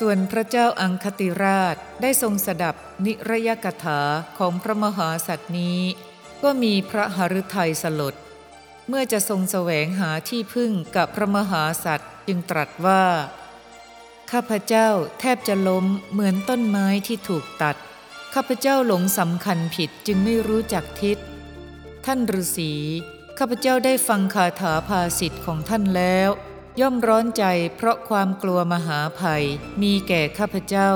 [0.00, 2.74] ส่วนพระเจ้าอังคติราชได้ทรงสดับ
[3.06, 4.00] นิรยกถา
[4.38, 5.80] ของพระมหาสัตว์นี้
[6.42, 8.14] ก็มีพระหฤทัยสลด
[8.88, 13.04] เมื่อจะทรงแสวงหาที่พึ่งกับพระมหาสัตว์จึงตรัสว่า
[14.32, 14.88] ข้าพเจ้า
[15.20, 17.76] แทบจะล้มเหมือนต้นไม้ที่ถูกตัด
[18.34, 21.18] ข้าพเจ้าหลงสำคัญผิดจึงไม่รู้จักทิศ
[22.06, 22.72] ท่านฤาษี
[23.38, 26.30] ข้าพเจ้าได้ฟังคาถาภาสิทธิ์ของท่านแล้ว
[26.80, 27.44] ย่อมร้อนใจ
[27.76, 29.44] เพราะความกลัวมหาภัย
[29.82, 30.92] มีแก่ข้าพเจ้า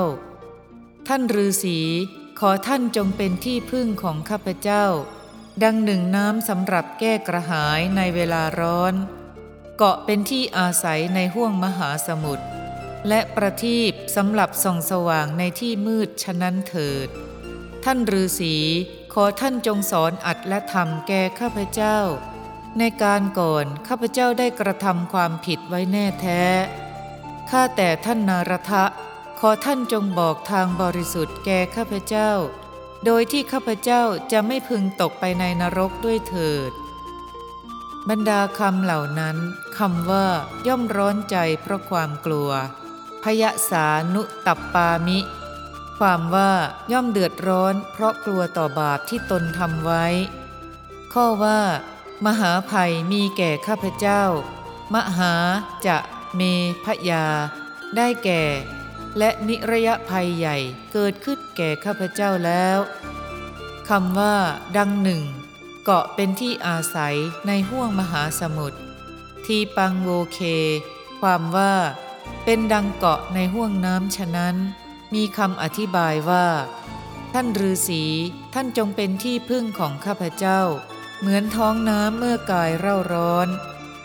[1.07, 1.79] ท่านฤาษี
[2.39, 4.85] ขอท่านจงเป็นที่พึ่งของข้าพเจ้า
[5.63, 8.93] ดังหนึ่งน้ำสำหรับแก้กระหายในเวลาร้อน
[9.77, 12.45] เกาะเป็นที่อาศัยในห้วงมหาสมุทร
[13.07, 17.07] และประทีปสำหรับส่องสว่างในที่มืดฉะนั้นเถิด
[17.85, 18.55] ท่านฤาษี
[19.13, 21.97] ขอท่านจงสอนอัดและธรรมแก่ข้าพเจ้า
[22.79, 26.43] ในการก่อนข้าพเจ้าได้กระทำความผิดไว้แน่แท้
[27.49, 28.83] ข้าแต่ท่านนารทะ
[29.39, 32.31] ขอท่านจงบอกทางบริสุทธิ์แก่ข้าพเจ้า
[33.05, 36.71] โดยที่ข้าพเจ้าจะไม่พึงตกไปในนรกด้วยเถิด
[38.09, 39.37] บรรดาคำเหล่านั้น
[39.77, 40.25] คำว่า
[40.67, 42.49] ย่อมร้อนใจเพราะความกลัว
[43.23, 45.19] พยสานุตัปปามิ
[45.99, 46.51] ความว่า
[46.91, 50.05] ย่อมเดือดร้อนเพราะกลัวต่อบาปที่ตนทำไว้
[51.13, 51.59] ข้อว่า
[52.25, 54.23] มหาภัยมีแก่ข้าพเจ้า
[54.93, 55.33] มหา
[55.87, 55.97] จะ
[56.35, 56.41] เม
[56.85, 57.25] พยา
[57.95, 58.43] ได้แก่
[59.17, 60.57] และนิระยะภัยใหญ่
[60.93, 62.77] เกิดขึ้นแก่ข้าพเจ้าแล้ว
[63.89, 64.35] คำว่า
[64.77, 65.21] ดังหนึ่ง
[65.83, 67.15] เกาะเป็นที่อาศัย
[67.47, 68.79] ในห้วงมหาสมุทร
[69.45, 70.39] ทีปังโวเค
[71.21, 71.73] ความว่า
[72.43, 74.55] เป็นดังเกาะในห้วงน้ำฉะนั้น
[75.13, 76.47] มีคำอธิบายว่า
[77.33, 78.03] ท่านฤาษี
[78.53, 80.61] ท่านจงเป็นที่พึ่งของข้าพเจ้า
[81.19, 83.47] เหมือนท้องน้ำเมื่อกายเร่าร้อน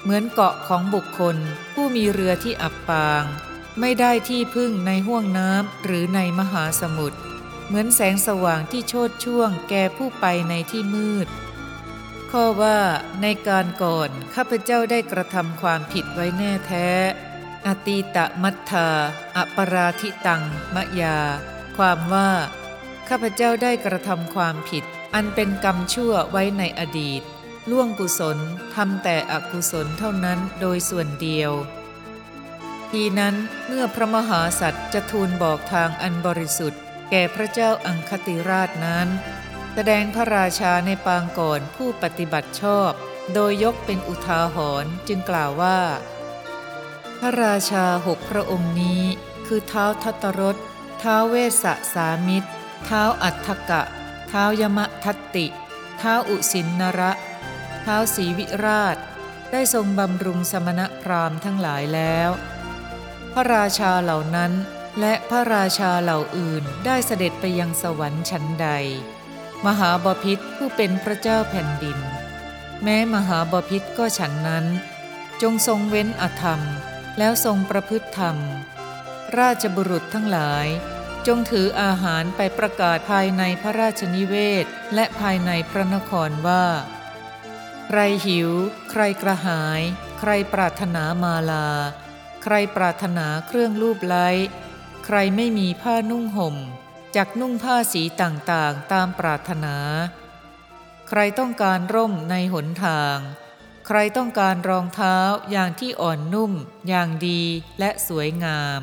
[0.03, 1.37] เหมือนเกาะของบุคคล
[1.75, 3.25] ผู้มีเรือที่อับปาง
[3.81, 7.19] ไม่ได้ที่พึ่งในห้วงน้ำหรือในมหาสมุทร
[7.67, 11.29] เหมือนแสงสว่างที่โชดช่วงแก่ผู้ไปในที่มืด
[12.31, 12.79] ข้อว่า
[13.23, 16.89] ในการก่อนข้าพเจ้าได้กระทำความผิดไว้แน่แท้
[17.67, 18.89] อตีตะมัทธา
[19.37, 20.43] อปราธิตัง
[20.75, 21.19] มะยา
[21.77, 22.31] ความว่า
[23.09, 24.85] ข้าพเจ้าได้กระทำความผิด
[25.15, 27.23] อันเป็นกรรมชั่วไว้ในอดีต
[27.71, 28.39] ล่วงกุศล
[28.75, 31.53] ทำแต่อกุศลเท่านั้นโดยส่วนเดียว
[32.91, 33.35] ทีนั้น
[33.67, 39.09] เมื่อพระมหาสัตว์จะทูลบอกทางอันบริสุทธิ์ แก่พระเจ้าอังคติราชนั้น
[39.75, 42.91] แสดงพระราชาในปางก่อนผู้ปฏิบัติชอบ
[43.35, 45.81] โดยยกเป็นอุทาหรณ์จึงกล่าวว่า
[47.19, 49.03] พระราชาหกพระองค์นี้
[49.47, 50.57] คือเท้าทัตรส
[50.99, 52.51] เท้าเวสสามิตร
[52.85, 53.83] เท้าอัฏฐกะ
[54.31, 55.47] ท้ายมะทัตติ
[55.99, 57.13] เท้าอุสินนระ
[57.83, 58.97] เท้าศรีวิราช
[59.53, 62.31] ได้ทรงบำรุงสมณพราหมณ์ทั้งหลายแล้ว
[63.33, 64.53] พระราชาเหล่านั้น
[65.01, 68.69] และพระราชาเหล่าอื่นได้เสด็จไปยังสวรรค์ชั้นใด
[69.67, 71.99] มหาบพิษผู้เป็นพระเจ้าแผ่นดิน
[72.83, 74.67] แม้มหาบพิษก็ฉันนั้น
[75.43, 76.61] จงทรงเว้นอธรรม
[77.19, 78.37] แล้วทรงประพฤติธรรม
[79.39, 80.67] ราชบุรุษทั้งหลาย
[81.27, 84.65] จงถืออาหารไปประกาศภายในพระราชนิเวศ
[84.95, 86.65] และภายในพระนครว่า
[87.87, 88.51] ใครหิว
[88.91, 89.81] ใครกระหาย
[90.19, 91.69] ใครปรารถนามาลา
[92.43, 94.29] ใครปรารถนาเครื่องรูปไล้
[95.07, 96.57] ใครไม่มีผ้านุ่งห่ม
[97.17, 99.77] จักนุ่งผ้าสีต่างๆตามปรารถนา
[101.09, 103.17] ใครต้องการร่มในหนทาง
[103.87, 105.17] ใครต้องการรองเท้า
[105.51, 106.53] อย่างที่อ่อนนุ่ม
[106.89, 107.43] อย่างดี
[107.79, 108.83] และสวยงาม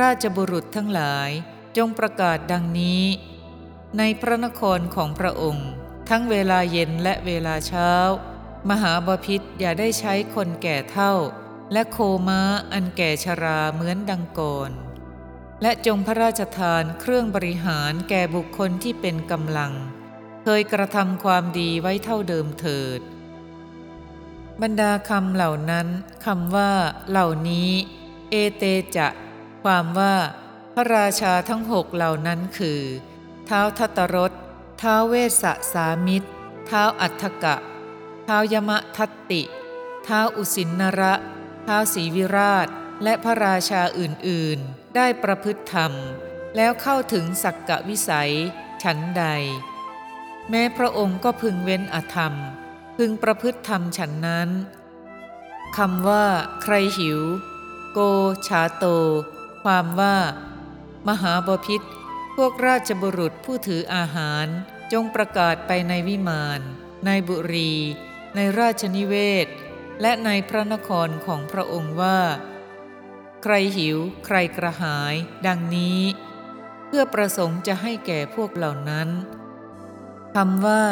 [0.00, 1.30] ราชบุรุษทั้งหลาย
[1.76, 3.04] จงประกาศดังนี้
[3.98, 5.70] ในพระนครของพระองค์
[6.08, 7.90] ทั้งเวลาเย็นและเวลาเช้า
[8.70, 11.12] มหาบพิษอย่าได้ใช้คนแก่เท่า
[11.72, 11.98] และโค
[12.28, 12.40] ม้า
[12.72, 14.70] อันแก่ชราเหมือนดังก่อน
[15.62, 19.72] และจงพระราชทานเครื่องบริหารแก่บุคคลที่เป็นกำลัง
[20.42, 23.00] เคยกระทำความดีไว้เท่าเดิมเถิด
[24.62, 25.86] บรรดาคำเหล่านั้น
[26.24, 26.72] คำว่า
[27.10, 27.70] เหล่านี้
[28.30, 28.64] เอเต
[28.96, 29.08] จะ
[29.70, 30.16] ความว่า
[30.74, 32.80] พระราชาทั้งหกเหล่านั้นคือ
[33.46, 34.32] เท้าทัตรส
[34.78, 36.28] เท้าเวสสะสามิตร
[36.66, 37.56] เท้าอัฏฐกะ
[38.24, 39.42] เท้ายมะทัตติ
[40.04, 41.14] เท้าอุสินนระ
[41.64, 42.68] เท้าศรีวิราช
[43.02, 45.92] และพระราชาอื่นๆ ได้ประพฤติธรรม
[46.56, 48.32] แล้วเข้าถึงสักกะวิสัย
[48.82, 49.24] ฉันใด
[50.50, 52.34] แม้พระองค์ก็พึงเว้นอธรรม
[52.96, 54.48] พึงประพฤติธรรมฉันนั้น
[55.76, 56.24] คำว่า
[56.62, 57.20] ใครหิว
[57.92, 57.98] โก
[58.46, 58.86] ชาโต
[59.66, 60.16] ความว่า
[61.08, 61.80] มหาบพิษ
[62.36, 64.46] พวกราชบุรุษผู้ถืออาหาร
[64.92, 66.60] จงประกาศไปในวิมาน
[67.06, 67.72] ในบุรี
[68.36, 69.14] ในราชนิเว
[69.44, 69.46] ศ
[70.00, 72.20] และในพระนครของพระองค์ว่า
[73.42, 75.14] ใครหิวใครกระหาย
[75.46, 76.00] ดังนี้
[76.86, 79.08] เพื่อประสงค์จะให้แก่พวกเหล่านั้น
[80.34, 80.84] คำว่า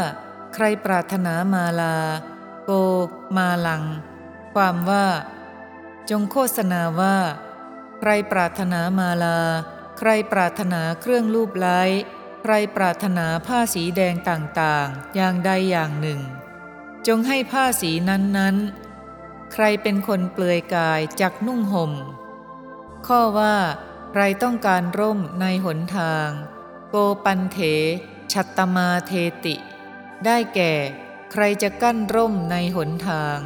[0.55, 1.99] ใครปรารถนามาลา
[2.65, 2.73] โก
[3.37, 3.85] มาลัง
[4.55, 5.07] ความว่า
[6.11, 7.17] จงโฆษณาว่า
[8.09, 9.41] รปรารถนามาลา
[9.99, 11.83] ใครปรารถนาเครื่องรูปไล้
[12.43, 16.21] ใครปรารถนาผ้าสีแดงต่างๆ อย่างใดอย่างหนึ่ง
[17.07, 21.93] จงให้ผ้าสีนั้นๆ ใครเป็นคนเปลือยกายจักนุ่งห่ม
[23.07, 23.57] ข้อว่า
[24.13, 26.29] ใครต้องการร่มในหนทาง
[26.89, 27.59] โกปันเถ
[28.33, 29.13] ชัตตมาเท
[29.45, 29.55] ติ
[30.25, 30.73] ได้แก่
[31.33, 33.39] ใครจะกั้นร่มในหนทาง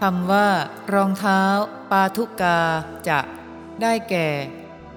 [0.00, 0.48] คำว่า
[0.92, 1.40] รองเท้า
[1.90, 2.60] ปาทุกา
[3.08, 3.20] จะ
[3.82, 4.30] ได้แก่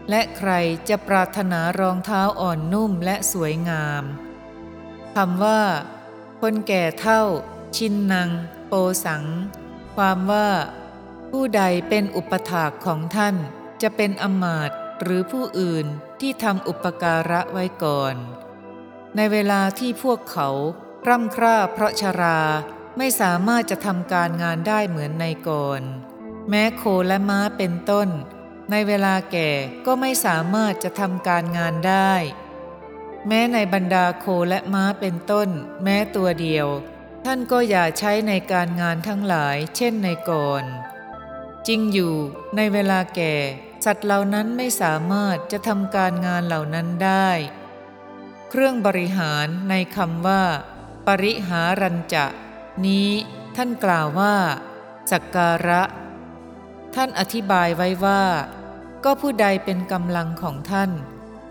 [0.09, 0.51] และใคร
[0.89, 4.03] จะปรารถนารองเท้าอ่อนนุ่มและสวยงาม
[5.15, 5.61] คำว่า
[6.41, 7.21] คนแก่เท่า
[7.75, 8.29] ชินนัง
[8.67, 8.73] โป
[9.05, 9.25] สัง
[9.95, 10.49] ความว่า
[11.31, 13.35] ผู้ใดเป็นอุปถากของท่าน
[13.81, 14.71] จะเป็นอมาต
[15.01, 15.85] หรือผู้อื่น
[16.21, 18.15] ที่ทำอุปการะไว้ก่อน
[19.15, 20.49] ในเวลาที่พวกเขา
[21.07, 22.39] ร่ำคร่าเพราะชรา
[22.97, 25.81] ไม่สามารถจะทำการงานได้เหมือนในก่อน
[26.49, 28.09] แม้โคและม้าเป็นต้น
[28.71, 29.49] ในเวลาแก่
[29.85, 32.13] ก็ไม่สามารถจะทำการงานได้
[33.27, 35.49] แม้ในบรรดาโคและม้าเป็นต้น
[35.83, 36.67] แม้ตัวเดียว
[37.25, 40.63] ท่านก็อย่าใช้ในการงานทั้งหลายเช่นในก่อน
[41.67, 42.15] จริงอยู่
[42.55, 43.35] ในเวลาแก่
[43.85, 47.29] สัตว์เหล่านั้นไม่สามารถจะทำการงานเหล่านั้นได้
[48.49, 50.43] เครื่องบริหารในคำว่า
[51.07, 52.25] ปริหารัญจะ
[52.85, 53.09] นี้
[53.55, 54.35] ท่านกล่าวว่า
[55.11, 55.81] สักการะ
[56.95, 58.23] ท่านอธิบายไว้ว่า
[59.03, 60.91] ก็ผู้ใดเป็นกำลังของท่าน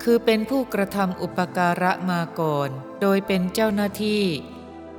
[0.02, 2.68] คือเป็นผู้กระทำอุปการะมาก่อน
[3.00, 4.22] โดยเป็นเจ้าหน้าที่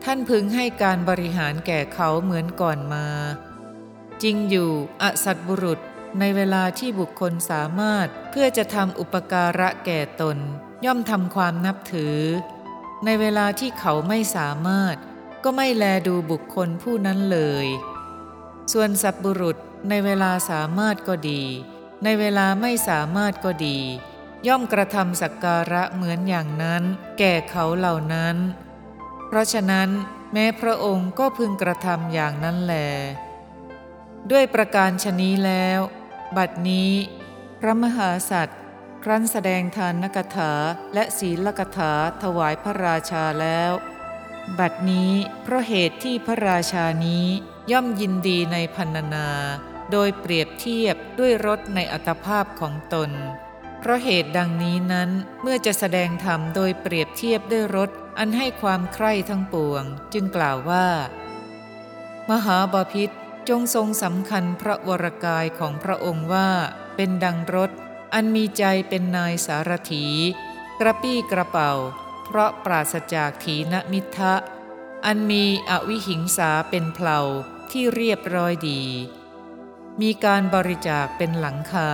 [0.04, 3.08] ท่านพึงให้การบริหารแก่เขาเหมือนก่อนมา
[4.24, 4.72] จริงอยู่
[5.02, 5.80] อสัตบุรุษ
[6.20, 10.38] ในเวลาที่บุคคลสามารถเพื่อจะทำอุปการะแก่ตน
[10.86, 12.18] ย่อมทำความนับถือ
[13.06, 14.96] ในเวลาที่เขาไม่สามารถ
[15.44, 17.68] ก็ไม่แลดูบุคคลผู้นั้นเลย
[18.74, 19.58] ส่วนสัตบุรุษ
[19.90, 21.44] ในเวลาสามารถก็ดี
[22.04, 23.80] ในเวลาไม่สามารถก็ดี
[24.48, 26.84] ย่อมกระทำสักการะเหมือนอย่างนั้น
[27.20, 28.36] แก่เขาเหล่านั้น
[29.28, 29.90] เพราะฉะนั้น
[30.34, 32.76] แม้พระองค์ก็พึงกระทำอย่างนั้นแล
[34.32, 35.80] ด้วยประการชนี้แล้ว
[36.38, 36.92] บัดนี้
[37.60, 38.60] พระมหาสัตว์
[39.04, 40.54] ครั้นแสดงทานกถา
[40.94, 41.94] และศีลกถา
[42.24, 43.72] ถวายพระราชาแล้ว
[44.60, 45.12] บัดนี้
[45.44, 47.28] เพราะเหตุที่พระราชานี้
[47.72, 49.28] ย่อมยินดีในพันนา
[49.92, 53.12] โดยเปรียบเทียบด้วยรสในอัตภาพของตน
[53.80, 55.10] เพราะเหตุดังนี้นั้น
[55.42, 59.84] เมื่อจะแสดงธรรมโดยเปรียบเทียบด้วยรสอันให้ความใคร่ทั้งปวง
[60.14, 60.88] จึงกล่าวว่า
[62.30, 63.10] มหาบาพิษ
[63.50, 66.50] จงทรงสำคัญพระวรกายของพระองค์ว่า
[66.96, 67.72] เป็นดังรถ
[68.14, 70.06] อันมีใจเป็นนายสารถี
[70.80, 71.72] กระปี้กระเป๋า
[72.26, 74.34] เพราะปราศจากถีนมิทะ
[75.06, 77.20] อันมีอวิหิงสาเป็นเพลา
[77.78, 78.82] ที่เรียบร้อยดี
[80.02, 81.92] มีการบริจาคเป็นหลังคา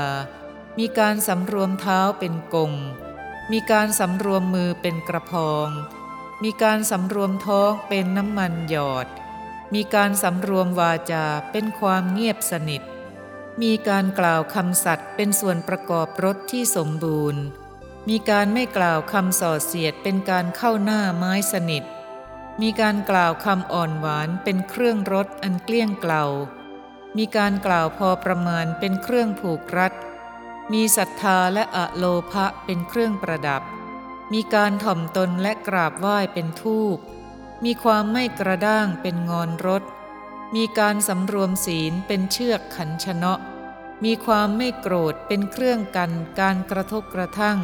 [0.80, 2.74] มีการสำรวมเท้าเป็นกง
[3.52, 5.70] มีการสำรวมมือเป็นกระพอง
[6.44, 9.08] มีการสำรวมท้องเป็นน้ำมันหยอด
[9.74, 12.82] มีการสำรวมวาจาเป็นความเงียบสนิท
[13.62, 17.42] มีการกล่าวคำสัตย์เป็นส่วนประกอบรถที่สมบูรณ์
[18.10, 21.86] มีการไม่กล่าวคำส่อเสียดเป็นการเข้าหน้าไม้สนิท
[22.62, 26.24] มีการกล่าวคำอ่อนหวานเป็นเครื่องรถอันเกลี้ยงเกลา
[27.18, 29.94] มีการกล่าวพอประมาณเป็นเครื่องผูกรัด
[30.74, 33.62] มีศรัทธาและอะโลภะเป็นเครื่องประดับ
[34.34, 36.98] มีการถ่อมตนและกราบไหว้เป็นทูป
[37.66, 39.84] มีความไม่กระด้างเป็นงอนรถ
[40.56, 43.34] มีการสำรวมศีลเป็นเชือกขันชนะ
[44.04, 47.60] มีความไม่โกรธเป็นเครื่องกันการกระทบกระทั่ง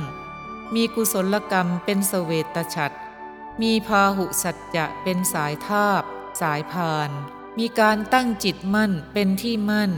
[0.76, 2.98] มีกุศลกรรมเป็นเสวตฉัตร
[3.62, 6.04] มีพาหุสัจจะเป็นสายทาบ
[6.42, 7.10] สายพาน
[7.58, 9.92] มีการตั้งจิตมั่นเป็นที่มั่น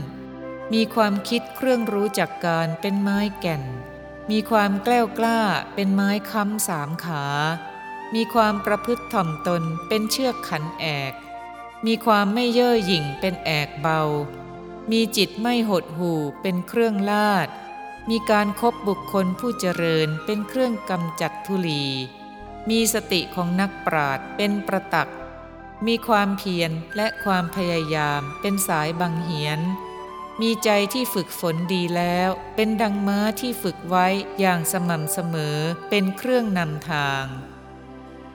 [0.72, 3.62] มีความคิดเครื่องรู้จักการเป็นไม้แก่น
[4.30, 5.40] มีความแกล้วกล้า
[5.74, 7.24] เป็นไม้ค้ำสามขา
[8.14, 11.12] มีความประพฤติถ่อมตนเป็นเชือกขันแอก
[11.86, 14.02] มีความไม่เย่อหยิ่งเป็นแอกเบา
[14.90, 17.48] มีจิตไม่หดหู่เป็นเครื่องลาด
[18.10, 21.84] มีการครบบุคคลผู้เจริญเป็นเครื่องกำจัดทุลี
[22.68, 25.10] มีสติของนักปราดเป็นประตัก
[25.86, 29.60] มีความเพียรและความพยายามเป็นสายบังเหียน
[30.40, 34.06] มีใจที่ฝึกฝนดีแล้ว เป็นดังม้าที่ฝึกไว้
[34.40, 35.58] อย่างสม่ำเสมอ
[35.90, 37.24] เป็นเครื่องนำทาง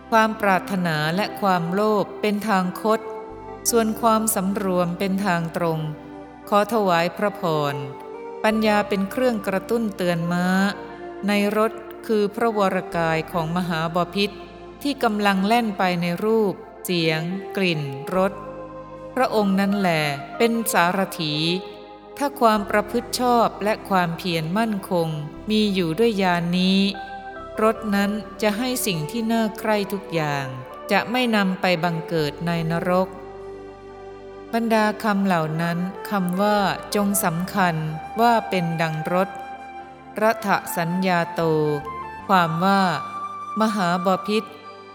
[0.10, 3.00] ความปรารถนาและความโลภเป็นทางคด
[3.70, 5.80] ส่วนความสำรวมเป็นทางตรง
[6.50, 7.76] ขอถวายพระพร
[8.44, 10.48] ปัญญาเป็นเครื่องกระตุ้นเตือนม้า
[11.28, 11.72] ในรถ
[12.08, 14.30] คือพระวรกายของมหาบพิษ
[14.82, 16.54] ที่กำลังแล่นไปในรูป
[16.86, 17.22] เสียง
[17.58, 17.82] กลิ่น
[18.16, 18.34] รส
[19.16, 19.90] พระองค์นั้นแหล
[20.38, 21.34] เป็นสารถี
[22.18, 25.08] ถ้าความประพฤติชอบและความเพียรมั่นคง
[25.50, 26.80] มีอยู่ด้วยยานนี้
[27.62, 30.46] รถนั้นจะให้สิ่งที่น่าใคร่ทุกอย่าง
[30.92, 33.10] จะไม่นำไปบังเกิดในนรก
[34.54, 35.78] บรรดาคำเหล่านั้น
[36.10, 36.58] คำว่า
[36.96, 37.76] จงสำคัญ
[38.22, 39.30] ว่าเป็นดังรถ
[40.22, 41.42] รัฐสัญญาโต
[42.28, 42.82] ความว่า
[43.62, 44.44] มหาบพิษ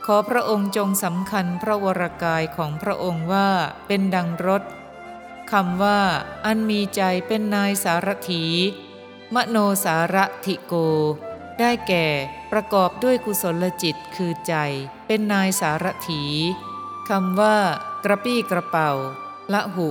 [0.04, 3.49] ขอพระองค์จงสำคัญพระวรกายของพระองค์ว่า
[3.87, 4.62] เป็นดังรถ
[5.52, 6.00] คำว่า
[6.44, 8.44] อันมีใจเป็นนายสารถี
[9.34, 10.75] มโนสารถิโก
[11.58, 12.06] ได้แก่
[12.52, 14.54] ประกอบด้วยกุศลจิตคือใจ
[15.06, 16.22] เป็นนายสารถี
[17.08, 17.56] คำว่า
[18.04, 18.90] กระปี้กระเป๋า
[19.52, 19.88] ละหุ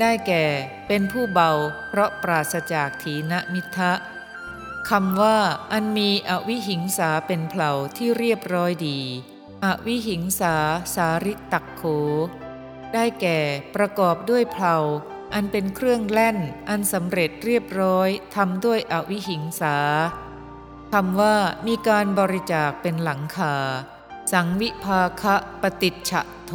[0.00, 0.44] ได้แก่
[0.86, 1.50] เป็นผู้เบา
[1.88, 3.92] เพราะปราศจากถีนมิทะ
[4.90, 5.38] คำว่า
[5.72, 9.00] อันมีอวิหิงสาเป็นเผาที่เรียบร้อยดี
[9.64, 10.56] อวิหิงสา
[10.94, 11.82] สาริตักโข
[12.94, 13.38] ได้แก่
[13.74, 14.76] ประกอบด้วยเผา
[15.34, 16.38] อันเป็นเครื่องแล่น
[16.68, 19.76] อันสำเร็จเรียบร้อยทำด้วยอวิหิงสา
[20.92, 21.36] คำว่า
[21.66, 23.54] มีการบริจาคเป็นหลังคา
[24.32, 26.52] สังวิภาคะปฏิจฉะโท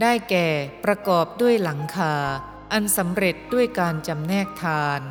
[0.00, 0.48] ได้แก่
[0.84, 2.14] ประกอบด้วยหลังคา
[2.72, 5.02] อันสำเร็จด้วยการจำแนกทาน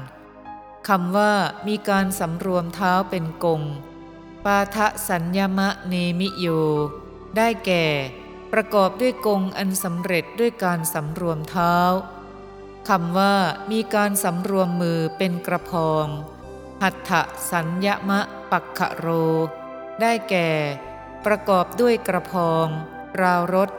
[0.88, 1.34] คำว่า
[1.68, 3.62] มีการสำรวมเท้าเป็นกง
[4.46, 6.48] ปาทะสัญญมะเนมิโย
[7.38, 7.86] ได้แก่
[8.54, 11.76] ประกอบด้วยกงอันสำเร็จด้วยการสำรวมเท้า
[12.90, 13.36] คำว่า
[13.72, 16.06] มีการสำรวมมือเป็นกระพอง
[16.82, 17.12] หัตถ
[17.52, 18.20] สัญญมะ
[18.52, 19.08] ปักขโร
[20.02, 20.50] ได้แก่
[21.26, 22.68] ประกอบด้วยกระพอง
[23.22, 23.70] ราวรถ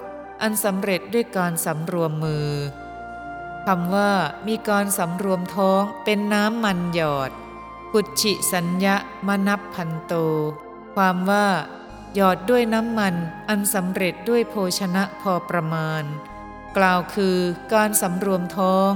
[0.42, 2.48] อันสำเร็จด้วยการสำรวมมือ
[3.72, 4.12] คำว่า
[4.48, 7.30] มีการสำรวมท้องเป็นน้ำมันหยอด
[7.92, 8.96] กุชิสัญญะ
[9.26, 10.14] มนับพันโต
[10.94, 11.48] ความว่า
[12.14, 13.14] หยอดด้วยน้ำมัน
[13.48, 16.02] อันสำเร็จด้วยโภชนะพอประมาณ
[16.76, 17.36] กล่าวคือ
[17.74, 18.90] การสำรวมท้อง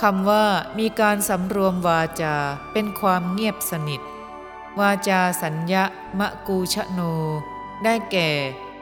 [0.00, 0.46] คำว่า
[0.78, 2.36] มีการสำรวมวาจา
[2.72, 4.00] เป็นความเงียบสนิท
[4.80, 5.84] วาจาสัญญะ
[6.18, 7.00] มะกูชะโน
[7.84, 8.30] ได้แก่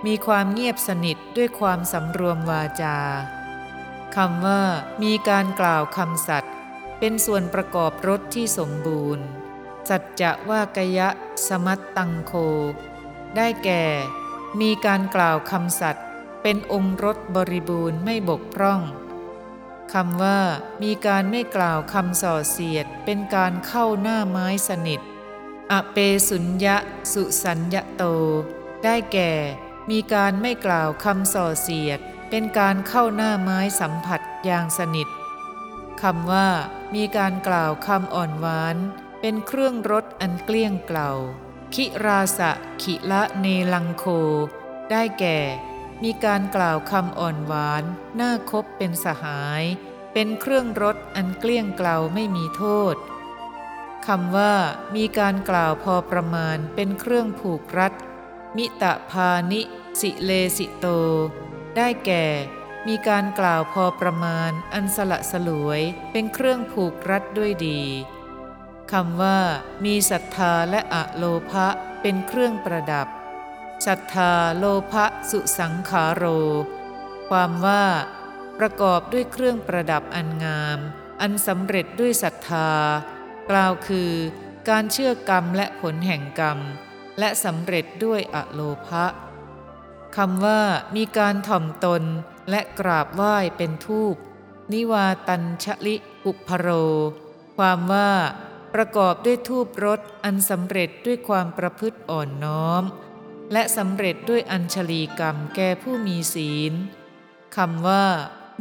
[0.06, 2.96] มีความเงียบสนิทด้วยความสำรวมวาจา
[4.16, 4.62] คำว่า
[5.02, 6.52] มีการกล่าวคำสัตย์
[6.98, 9.24] เป็นส่วนประกอบรสที่สมบูรณ์
[9.88, 11.08] สัจจะว่ากยะ
[11.48, 12.32] สมัตตังโค
[13.36, 13.84] ได้แก่
[14.60, 16.04] มีการกล่าวคำสัตย์
[16.42, 18.80] เป็นองค์รสบริบูรณ์ไม่บกพร่อง
[19.92, 20.40] คำว่า
[20.82, 25.00] มีการไม่กล่าวคำส่อเสียดเป็นการเข้าหน้าไม้สนิท
[25.70, 25.96] อเป
[26.28, 26.76] สุญญะ
[27.12, 28.04] สุสัญญะโต
[28.84, 29.32] ได้แก่
[29.90, 32.00] มีการไม่กล่าวคำส่อเสียด
[32.30, 35.08] เป็นการเข้าหน้าไม้สัมผัสอย่างสนิท
[36.02, 36.48] คำว่า
[36.94, 38.76] มีการกล่าวคำอ่อนหวาน
[39.20, 41.10] เป็นเครื่องรสอันเกลี้ยงเกล่า
[41.74, 42.50] คิราสะ
[42.82, 44.04] ขิละเนลังโค
[44.90, 45.38] ได้แก่
[46.02, 47.84] มีการกล่าวคำอ่อนหวาน
[48.20, 49.62] น่าคบเป็นสหาย
[50.12, 52.96] เป็นเครื่องรสอันเกลี้ยงเกล่าไม่มีโทษ
[54.06, 54.54] คำว่า
[54.94, 57.92] มีการกล่าวพอประมาณเป็นเครื่องผูกรัด
[58.56, 59.60] มิตะพานิ
[60.00, 60.86] สิเลสิโต
[61.76, 62.26] ได้แก่
[62.88, 65.80] มีการกล่าวพอประมาณอันสละสลวย
[66.12, 67.80] เป็นเครื่องผูกรัดด้วยดี
[68.92, 69.38] คำว่า
[69.84, 71.66] มีศรัทธาและอะโลภะ
[72.02, 73.08] เป็นเครื่องประดับ
[73.86, 76.24] ศรัทธาโลภะสุสังขาโร
[77.28, 77.84] ความว่า
[78.58, 80.78] ประกอบด้วยเครื่องประดับอันงาม
[81.20, 82.70] อันสำเร็จด้วยศรัทธา
[83.50, 84.12] กล่าวคือ
[84.68, 86.58] การเชื่อกรรมและผลแห่งกรรม
[87.18, 89.04] และสำเร็จด้วยอะโลภะ
[90.16, 90.60] คำว่า
[90.96, 92.02] มีการถ่อมตน
[92.50, 94.14] และกราบไหว้เป็นทูป
[94.72, 96.68] นิวาตัญชลิอุพโร
[97.56, 98.10] ความว่า
[98.74, 102.82] ประกอบด้วยทูปรสอันสำเร็จด้วยความประพฤติอ่อนน้อม
[103.52, 106.72] และสำเร็จด้วยอัญชลีกรรมแก่ผู้มีศีล
[107.56, 108.04] คำว่า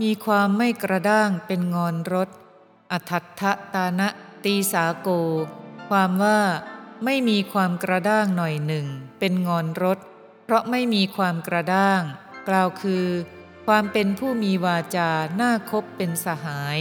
[0.02, 2.30] มีความไม่กระด้างเป็นงอนรส
[2.92, 3.26] อัทัต
[3.74, 4.08] ตานะ
[4.44, 5.10] ตีสาโก
[5.90, 6.40] ความว่า
[7.06, 8.86] ไม่มีความกระด้างหน่อยหนึ่ง
[9.20, 10.00] เป็นงอนรส
[10.50, 12.02] เพราะไม่มีความกระด้าง
[12.48, 13.06] กล่าวคือ
[13.68, 16.80] ความเป็นผู้มีวาจาน่าคบเป็นสหาย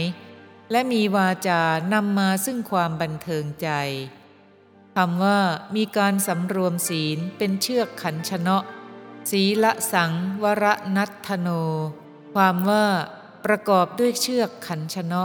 [0.71, 1.61] และมีวาจา
[1.93, 3.69] นำมาซึ่งความบันเทิงใจ
[4.95, 5.39] คำว่า
[5.75, 8.57] มีการสำรวมศีลเป็นเชือกขันชนะ
[9.31, 10.11] ศีละสัง
[10.43, 11.49] วรนัตโน
[12.35, 12.85] ความว่า
[13.45, 15.23] ประกอบด้วยเชือกขันชนะ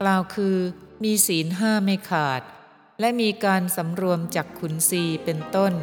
[0.00, 0.56] กล่าวคือ
[1.02, 2.42] มีศีลห้าไม่ขาด
[3.00, 5.74] และมีการสำรวมจากขุนศีเป็นต้น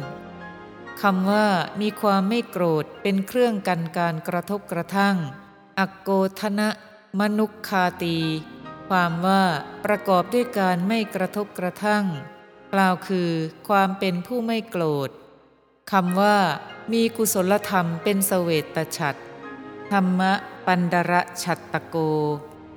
[1.02, 1.46] คำว่า
[1.80, 5.16] มีความไม่โกรธเป็นเครื่องกันการกระทบกระทั่ง
[5.78, 6.68] อักโกธนะ
[7.20, 8.18] มนุคคาตี
[8.88, 9.42] ความว่า
[9.84, 12.04] ประกอบด้วยการไม่กระทบกระทั่ง
[12.72, 13.30] กล่าวคือ
[13.68, 15.10] ความเป็นผู้ไม่โกรธ
[15.92, 16.36] คำว่า
[16.92, 19.20] มีกุศลธรรมเป็นเสวตฉัตร
[19.92, 20.32] ธรรมะ
[20.66, 21.96] ปันดระฉัตตโก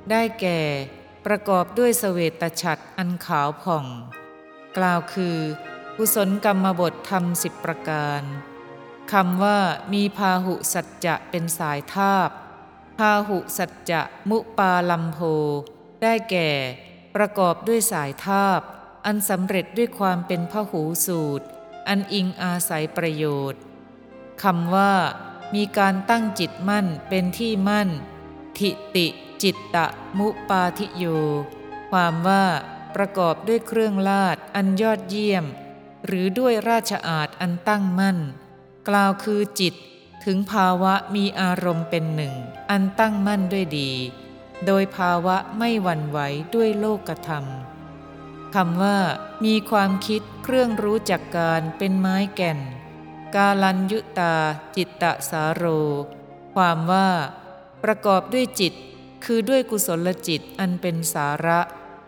[0.10, 0.60] ได้แก่
[1.26, 3.86] ประกอบด้วยเสวตฉัตรอันขาวผ่อง
[4.78, 5.38] กล่าวคือ
[5.98, 8.22] กุศลกรรมบทธรรมสิบประการ
[9.12, 9.60] คำว่า
[9.94, 12.30] มีพาหุสัจจะเป็นสายทาบ
[12.98, 15.20] พาหุสัจจะมุปาลัมโพ
[16.02, 16.50] ได้แก่
[17.16, 18.62] ประกอบด้วยสายทาบ
[19.06, 21.46] อันสำเร็จด้วยความเป็นพหูสูตร
[21.88, 23.62] อันอิงอาศัยประโยชน์
[24.44, 24.94] คำว่า
[25.56, 27.90] มีการตั้งจิตมั่นเป็นที่มั่น
[28.58, 29.08] ทิติ
[29.44, 31.06] จิตตะมุปาทิโย
[31.92, 32.46] ความว่า
[32.96, 35.46] ประกอบด้วยเครื่องลาดอันยอดเยี่ยม
[36.06, 38.18] หรือด้วยราชอาณอันตั้งมั่น
[38.90, 39.74] กล่าวคือจิต
[40.26, 42.34] ถึงภาวะมีอารมณ์เป็นหนึ่ง
[42.70, 43.92] อันตั้งมั่นด้วยดี
[44.66, 46.20] โดยภาวะไม่หวั่นไหว
[46.56, 47.46] ด้วยโลกธรรม
[48.56, 48.98] คำว่า
[49.46, 52.60] มีความคิดเครื่องรู้จักการเป็นไม้แก่น
[53.36, 54.36] กาลัญยุตา
[54.76, 55.64] จิตตะสาโร
[56.56, 57.10] ความว่า
[57.84, 58.74] ประกอบด้วยจิต
[59.26, 61.60] คือด้วยกุศลจิตอันเป็นสาระ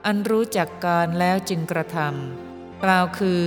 [0.05, 3.41] อันรู้จักการแล้วจึงกระทำกล่าวคือ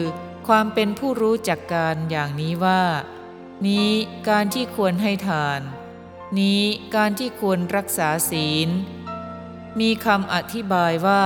[0.53, 2.83] ความเป็นผู้รู้จักการอย่างนี้ว่า
[3.67, 3.91] นี้
[4.29, 5.61] การที่ควรให้ทาน
[6.39, 6.63] นี้
[6.97, 8.69] การที่ควรรักษาศีล
[9.81, 11.25] มีคำอธิบายว่า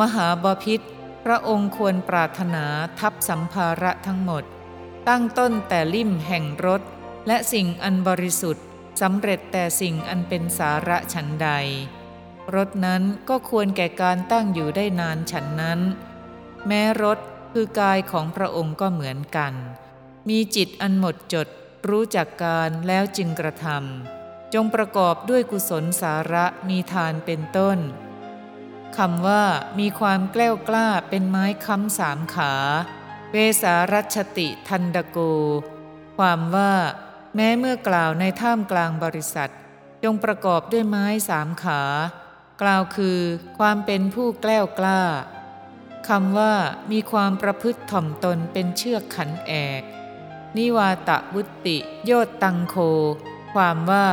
[0.00, 0.80] มหาบาพิษ
[1.24, 2.64] พระองค์ควรปรารถนา
[3.00, 4.44] ทับสัมภาระทั้งหมด
[5.08, 6.82] ตั้งต้นแต่ลิ่มแห่งรถ
[7.26, 8.64] และสิ่งอันบริสุทธิ์
[9.00, 11.48] สำเร็จแต่สิ่งอันเป็นสาระฉันใด
[12.54, 15.80] รถนั้นก็ควรแก่การตั้งอยู่ได้นานฉันนั้น
[16.66, 17.18] แม้รถ
[17.52, 19.54] คือกายของพระองค์ก็เหมือนกัน
[20.28, 21.48] มีจิตอันหมดจด
[21.88, 27.78] รู้จักการแล้วจึงกระทำจงประกอบด้วยกุศลสาระมีทานเป็นต้น
[28.96, 29.44] คำว่า
[29.78, 32.52] มีความแกล้วกล้าเป็นไม้ค้ำสามขา
[33.32, 35.18] เวสารัชติทันดโก
[36.16, 36.72] ความว่า
[37.34, 39.52] แม้เมื่อกล่าวในท่ามกลางบริษัท
[40.04, 41.82] จงประกอบด้วยไม้สามขา
[42.62, 43.18] กล่าวคือ
[43.58, 45.00] ความเป็นผู้แกล้วกล้า
[46.08, 46.54] คำว่า
[46.92, 49.82] มีความประพฤติถ่อมตนเป็นเชือกขันแอก
[50.56, 52.76] นิวาตะวุติ โยตตังโค
[53.54, 54.08] ความว่า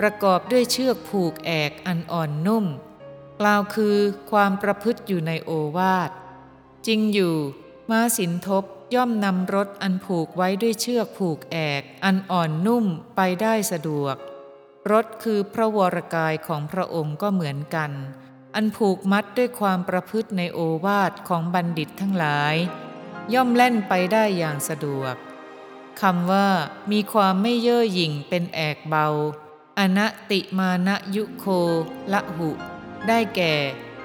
[0.00, 2.66] ประกอบด้วยเชือกผูกแอกอันอ่อนนุ่ม
[3.40, 3.96] กล่าวคือ
[4.30, 6.10] ความประพฤติอยู่ในโอวาท
[6.86, 7.34] จริงอยู่
[7.90, 8.64] ม้าสินทบ
[8.94, 12.84] ย่อมนำรถอันผูกไว้ด้วยเชือกผูกแอก อันอ่อนนุ่ม
[13.16, 14.16] ไปได้สะดวก
[14.92, 17.90] รถคือพระวรกายของพระองค์ก็เหมือนกัน
[18.54, 22.54] อันผูกมัดด้วยความประพฤติในโอวาทของบัณฑิตทั้งหลาย
[23.34, 25.14] ย่อมแล่นไปได้อย่างสะดวก
[26.00, 26.48] คำว่า
[26.92, 29.06] มีความไม่เย่อหยิ่งเป็นแอกเบา
[29.78, 31.46] อนัติมานะยุโค
[32.12, 32.50] ละหุ
[33.08, 33.54] ได้แก่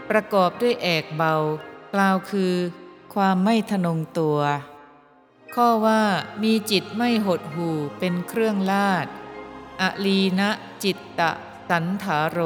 [0.10, 1.34] ประกอบด้วยแอกเบา
[1.94, 2.54] กล่าวคือ
[3.14, 4.40] ความไม่ทนงตัว
[5.56, 6.04] ข้อว่า
[6.44, 9.08] มีจิตไม่หดหู่เป็นเครื่องลาด
[9.82, 10.50] อลีนะ
[10.84, 11.32] จิตตะ
[11.70, 12.40] สันถาโร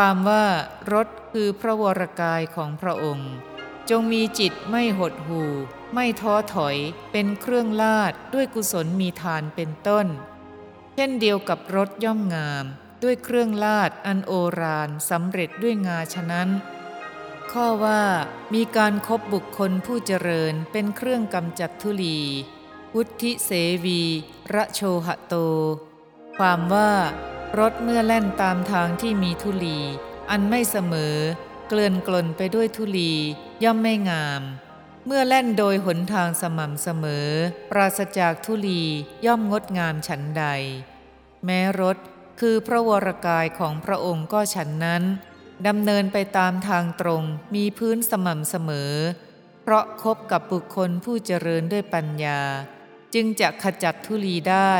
[0.00, 0.46] ความว่า
[0.92, 3.32] รถคือพระวรกายของพระองค์
[3.90, 5.52] จงมีจิตไม่หดหู่
[5.94, 6.76] ไม่ท้อถอย
[7.12, 10.06] เป็นเครื่องลาดด้วยกุศลมีทานเป็นต้น
[10.94, 12.64] เช่นเดียวกับรถย่อมงาม
[13.02, 16.48] ด้วยเครื่องลาดอันโอรานสำเร็จด้วยงาฉะนั้น
[17.52, 18.02] ข้อว่า
[18.54, 22.18] มีการครบบุคคลผู้เจริญเป็นเครื่องกำจัดทุลี
[22.94, 23.50] วุธิเส
[23.84, 24.02] วี
[24.54, 25.34] ระโชหะโต
[26.38, 26.92] ความว่า
[27.56, 29.78] รถเมื่อแล่นตามทางที่มีทุลี
[30.30, 31.16] อันไม่เสมอ
[31.68, 33.12] เกลื่อนกลนไปด้วยทุลี
[33.64, 34.42] ย่อมไม่งาม
[35.06, 37.28] เมื่อแล่นโดยหนทางสม่ำเสมอ
[37.70, 38.82] ปราศจากทุลี
[39.26, 40.44] ย่อมงดงามฉันใด
[41.44, 41.96] แม้รถ
[42.40, 45.02] คือพระวรกายของพระองค์ก็ฉันนั้น
[45.66, 47.22] ดำเนินไปตามทางตรง
[47.54, 48.92] มีพื้นสม่ำเสมอ
[49.62, 52.40] เพราะคบกับบุคคลผู้เจริญด้วยปัญญา
[53.14, 54.74] จึงจะขจัดทุลีได้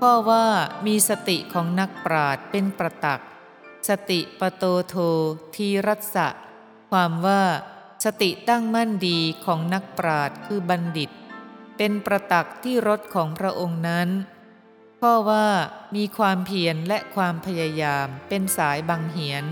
[0.00, 0.46] ข้อว่า
[0.86, 3.22] มีสติของนักปราดเป็นประตัก
[3.88, 4.94] สติปโตโท
[5.54, 6.28] ทีรัสะ
[6.90, 7.42] ความว่า
[8.04, 11.10] สติตั้งมั่นดีของนักปราดคือบัณฑิต
[11.76, 14.08] เป็นประตักที่รถของพระองค์นั้น
[15.00, 15.48] ข้อว่า
[15.96, 19.44] มีความเพียรและความพยายามเป็นสายบังเหียน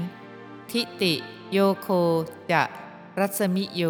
[0.70, 1.14] ทิติ
[1.52, 1.88] โยโค
[2.52, 2.62] จะ
[3.18, 3.82] รัศมิโย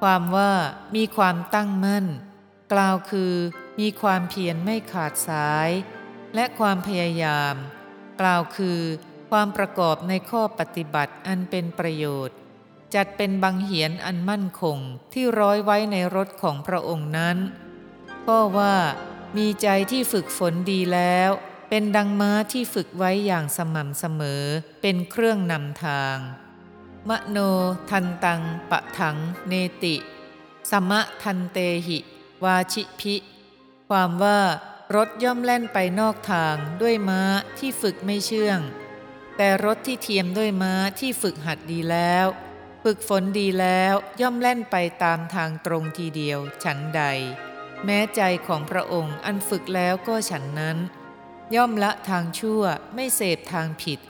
[0.00, 0.52] ความว่า
[0.94, 2.06] มีความตั้งมั่น
[2.72, 3.32] กล่าวคือ
[3.78, 5.70] มีความเพียรไม่ขาดสาย
[6.34, 7.54] และความพยายาม
[8.20, 8.80] กล่าวคือ
[9.30, 12.36] ความประกอบในข้อปฏิบัติอันเป็นประโยชน์
[12.94, 14.78] จัดเป็นบังเหียนอันมั่นคง
[15.12, 17.36] ที่ร้อยไว้ในรถของพระองค์นั้น
[18.28, 18.76] ก็ว่า
[19.36, 21.30] มีใจที่ฝึกฝนดีแล้ว
[21.68, 24.42] เป็นดังม้าที่ฝึกไว้อย่างสม่ำเสมอ
[24.82, 26.16] เป็นเครื่องนำทาง
[27.08, 27.38] มโน
[27.90, 29.16] ทันตังปะถัง
[29.48, 29.96] เนติ
[30.70, 31.98] สมะทันเตหิ
[32.44, 33.14] วาชิพิ
[33.88, 34.40] ความว่า
[34.94, 37.22] รถย่อมแล่นไปนอกทางด้วยม้า
[37.58, 38.60] ที่ฝึกไม่เชื่อง
[39.36, 42.26] แต่รถที่เทียมด้วยม้าที่ฝึกหัดดีแล้ว
[42.84, 47.02] ฝึกฝนดีแล้วย่อมแล่นไปตามทางตรงทีเดียวฉันใด
[47.84, 50.78] แม้ใจของพระองค์อันฝึกแล้วก็ฉันนั้น
[51.54, 52.62] ย่อมละทางชั่ว
[52.94, 54.00] ไม่เสพทางผิด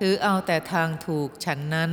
[0.00, 1.92] ถือเอาแต่ทางถูกฉันนั้น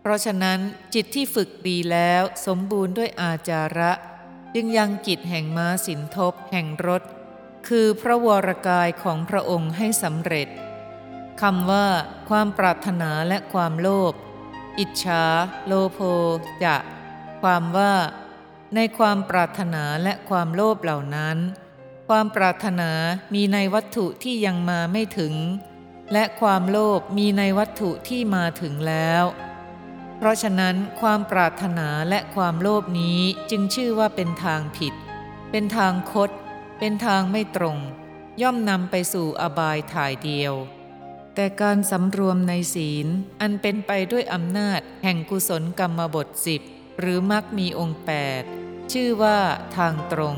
[0.00, 0.60] เพราะฉะนั้น
[0.94, 3.92] จิตที่ฝึกดีแล้วสมบูรณ์ด้วยอาจาระ
[4.54, 7.02] จึงยังกิจแห่งม้าสินทบแห่งรถ
[7.68, 10.48] คือพระวรกายของพระองค์ให้สำเร็จ
[11.42, 11.86] คำว่า
[12.28, 14.12] ความปรารถนาและความโลภ
[14.78, 15.24] อิจฉา
[15.66, 15.98] โลโภ
[16.64, 16.76] จะ
[17.42, 17.94] ความว่า
[18.74, 21.36] ในความปรารถนาและความโลภเหล่านั้น
[22.08, 22.90] ความปรารถนา
[23.34, 25.34] มีในวัตถุที่ยังมาไม่ถึง
[26.12, 29.24] และความโลภมีในวัตถุที่มาถึงแล้ว
[30.18, 33.18] เพราะฉะนั้นความปรารถนาและความโลภนี้
[33.50, 34.94] จึงชื่อว่าเป็นทางผิด
[35.50, 36.30] เป็นทางคด
[36.78, 37.78] เป็นทางไม่ตรง
[38.42, 40.54] ย่อมนำไปสู่อบายถ่ายเดียว
[41.34, 43.06] แต่การสำรวมในศีล
[43.40, 46.62] อันเป็นไปด้วยอำนาจแห่งกุศลกรรมบทสิบ
[47.00, 48.42] หรือมักมีองค์แปด
[48.92, 49.38] ชื่อว่า
[49.76, 50.36] ทางตรง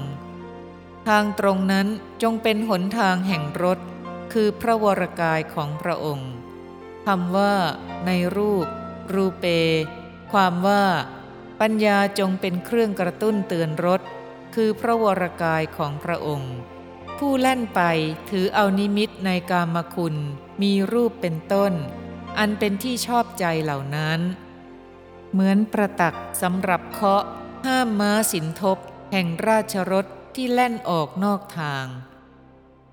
[1.09, 1.87] ทางตรงนั้น
[2.23, 3.79] จงเป็นหนทางแห่งรถ
[4.33, 6.31] คือพระวรกายของพระองค์
[7.07, 7.55] คำว่า
[8.07, 8.67] ในรูป
[9.15, 9.47] รูเป
[10.33, 10.85] ความว่า
[11.61, 14.01] ปัญญาจงเป็นเครื่องกระตุ้นเตือนรถ
[14.55, 16.55] คือพระวรกายของพระองค์
[17.19, 17.81] ผู้แล่นไป
[18.31, 20.17] ถือเอานิมิตในกามคุณ
[20.63, 21.73] มีรูปเป็นต้น
[22.39, 24.21] อันเป็นที่ชอบใจเหล่านั้น
[25.33, 27.23] เหมือนประตักสำหรับเคาะ
[27.67, 28.79] ห้ามม้าสินทบ
[29.13, 31.87] แห่งราชรถที่แล่นออกนอกทาง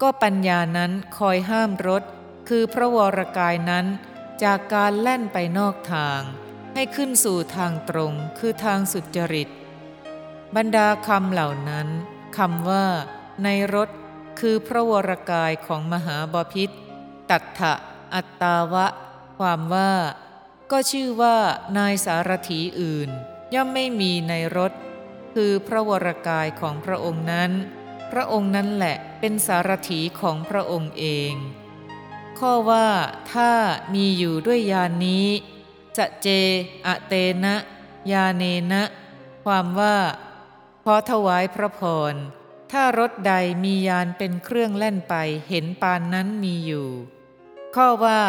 [0.02, 2.04] ก็ปัญญานั้นคอยห้ามรถ
[2.50, 3.86] คือพระวรกายนั้น
[4.44, 6.22] จากการแล่นไปนอกทาง
[6.74, 9.50] ให้ขึ้นสู่ทางตรงคือทางสุจริต
[10.56, 11.88] บรรดาคำเหล่านั้น
[12.38, 12.86] คำว่า
[13.44, 13.90] ในรถ
[14.40, 16.70] คือพระวรกายของมหาบาพิษ
[17.30, 17.74] ตัทธะ
[18.14, 18.88] อัตตาวะ
[19.38, 19.94] ความว่า
[20.72, 21.38] ก็ชื่อว่า
[21.78, 23.10] นายสารถีอื่น
[23.54, 24.72] ย่อมไม่มีในรถ
[25.34, 27.52] คือพระวรกายของพระองค์นั้น
[28.12, 31.34] พระองค์นั้นแหละเป็นสารถีของพระองค์เอง
[32.40, 32.88] ข้อว่า
[33.34, 33.52] ถ้า
[33.94, 35.28] มีอยู่ด้วยยานนี้
[35.98, 36.30] จะเจ
[36.88, 37.56] อะเตนะ
[38.12, 38.84] ยาเนนะ
[39.46, 39.98] ความว่า
[40.84, 42.14] ขอถวายพระพร
[42.72, 45.16] ถ้ารถใดมียานเป็นเครื่องแล่นไป
[45.50, 46.90] เห็นปานนั้นมีอยู่
[47.76, 48.22] ข้อว่า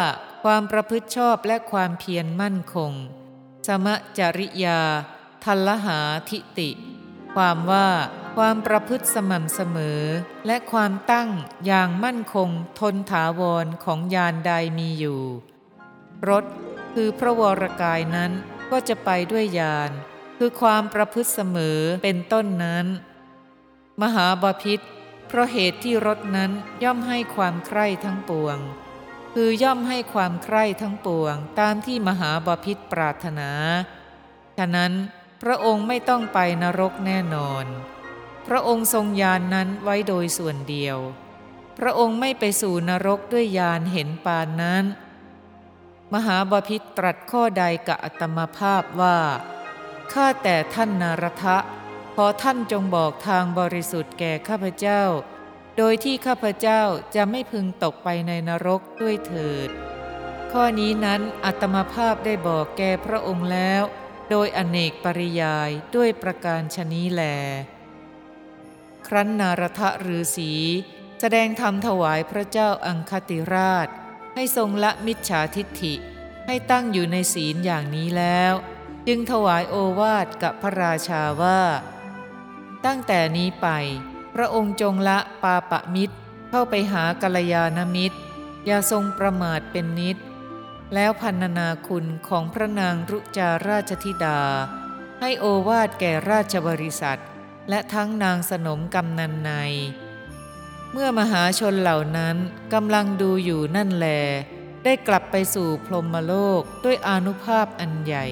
[0.43, 2.91] ความประพฤติชอบและความเพียรมั่นคง
[3.67, 3.87] สม
[4.17, 4.79] จริยา
[5.43, 6.69] ทัลหาทิติ
[7.35, 7.87] ความว่า
[8.35, 10.01] ความประพฤติสม่ำเสมอ
[10.47, 11.29] และความตั้ง
[11.65, 15.21] อย่างมั่นคงทนถาวรของยานใดมีอยู่
[16.29, 16.45] รถ
[16.93, 18.31] คือพระวรกายนั้น
[18.71, 19.91] ก็จะไปด้วยยาน
[20.37, 22.85] คือความประพฤติเสมอเป็นต้นนั้น
[24.01, 24.79] มหาบาพิษ
[25.27, 26.51] เพราะเหตุที่รถนั้น
[26.83, 28.57] ย่อมให้ความใคร่ทั้งปวง
[29.33, 33.51] คือย่อมให้ความใคร่ทั้งปวงตามที่มหาบาพิษปรารถนา
[34.57, 34.91] ฉะนั้น
[35.41, 37.65] พระองค์ไม่ต้องไปนรกแน่นอน
[38.47, 40.97] พระองค์ทรงยานนั้นไว้โดยส่วนเดียว
[41.77, 44.85] พระองค์ไม่ไปสู่นรกด้วยยานเห็นปานนั้น
[46.13, 49.19] มหาบาพิตรตรัสข้อใดกับอัตมภาพว่า
[50.13, 51.57] ข้าแต่ท่านนารทะ
[52.15, 55.01] ขอท่านจงบอกทางบริสุทธิ์แก่ข้าพเจ้า
[55.77, 56.81] โดยที่ข้าพเจ้า
[57.15, 59.69] จะไม่พึงตกไปในนรกด้วยเถิด
[60.51, 63.83] ข้อนี้นั้นอัตมภาพได้บอกแก่พระองค์แล้ว
[64.29, 67.23] โดยอเนกปริยายด้วยประการชนี้แล
[69.07, 70.51] ครั้นนารทะฤาษี
[71.19, 73.87] แสดงธรรมถวายพระเจ้าอังคติราช
[74.35, 75.93] ให้ทรงละมิจฉาทิฏฐิ
[76.47, 78.53] ให้ตั้งอยู่ในศีลอย่างนี้แล้ว
[79.07, 81.61] จึงถวายโอวาทกับพระราชาว่า
[82.85, 83.67] ตั้งแต่นี้ไป
[84.33, 86.15] พระองค์จงละปาปะมิตร
[86.49, 88.17] เข้าไปหากัลยาณมิตร
[88.65, 90.17] อย่าทรงประมาทเป็นนิด
[90.93, 94.39] แล้วพันนาคุณของพระนางรุจาราชธิดา
[95.21, 97.19] ให้โอวาทแก่ราชบริษัท
[97.69, 99.51] และทั้งนางสนมกำนันใน
[100.91, 102.35] เมื่อมหาชนเหล่านั้น
[102.73, 104.07] กำลังดูอยู่นั่นแล
[104.83, 108.25] ได้กลับไปสู่พรหมโลกด้วยอนุภาพอันใหญ่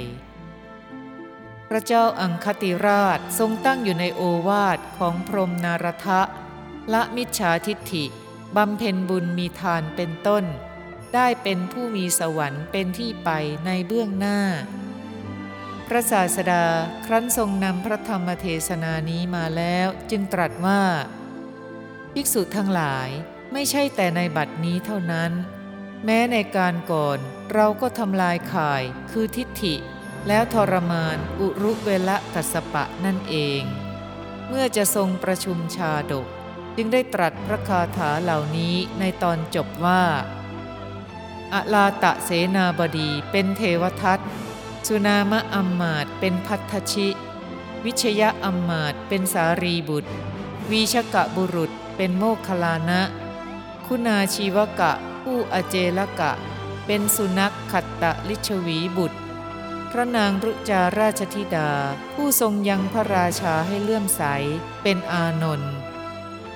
[1.69, 6.21] พระเจ้าอังคติราชทรงตั้งอยู่ในโอวาทของพรหมนารทะ
[6.93, 8.05] ละมิจฉาทิฏฐิ
[8.55, 10.43] บำเพ็ญบุญมีทานเป็นต้น
[11.13, 13.29] ได้เป็นผู้มีสวรรค์เป็นที่ไป
[13.65, 14.39] ในเบื้องหน้า
[15.87, 16.65] พระศาสดา
[17.05, 20.81] ครั้นทรงนำพระธรรมเทศนานี้มาแล้วจึงตรัสว่า
[22.13, 23.09] ภิกษุทั้งหลาย
[23.53, 25.31] ไม่ใช่แต่ในบัดนี้เท่านั้น
[26.05, 27.19] แม้ในการก่อน
[27.53, 29.75] เราก็ทำลายข่ายคือทิฏฐิ
[30.27, 33.61] แล้วทรมานอุรุเวละกัสสปะนั่นเอง
[34.47, 36.27] เมื่อจะทรงประชุมชาดก
[36.75, 40.03] จึงได้ตรัสพระคาถาเหล่านี้ในตอนจบว่า
[41.53, 44.19] อลาตะเสนาบดีเป็นเทวทัต
[44.87, 47.07] สุนามะอัมมาตเป็นพัทธชิ
[47.85, 50.11] วิชยะอัมมาตเป็นสารีบุตร
[50.71, 53.01] วีชกะบุรุษเป็นโมคลานะ
[53.85, 54.91] คุณาชีวกะ
[55.21, 56.31] ผู้อเจลกะ
[56.85, 59.19] เป็นสุนัขขัตตะลิชวีบุตร
[59.91, 61.71] พระนางรุจาราชธิดา
[62.13, 64.21] ผู้ทรงยังพระราชาให้เลื่อมใส
[64.83, 65.73] เป็นอานนท์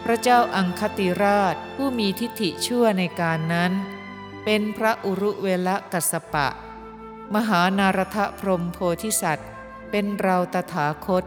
[0.04, 3.72] พระเจ้าอังคติราชผู้มีทิฏฐิชั่วในการนั้น
[4.44, 6.48] เป็นพระอุรุเวลกัสปะ
[7.36, 9.50] มหานารทพรหมโพธิสัตว์
[9.92, 11.24] เป็นเราตถาคต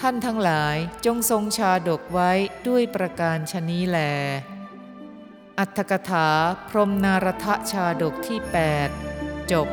[0.00, 2.30] ท่านทั้งหลายจงทรงชาดกไว้
[2.68, 3.98] ด้วยประการชนี้แล
[5.58, 6.28] อัตถกถา
[6.68, 8.38] พรหมนารทชาดกที่
[8.94, 9.68] 8 จบ